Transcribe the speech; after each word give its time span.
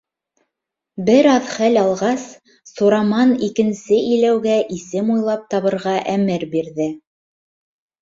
Бер 1.09 1.29
аҙ 1.33 1.51
хәл 1.57 1.77
алғас, 1.81 2.23
Сураман 2.71 3.35
икенсе 3.51 4.01
иләүгә 4.17 4.59
исем 4.81 5.15
уйлап 5.19 5.49
табырға 5.55 5.97
әмер 6.19 6.51
бирҙе. 6.59 6.93